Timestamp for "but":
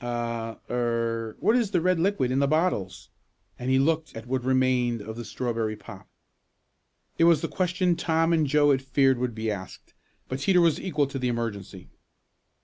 10.27-10.39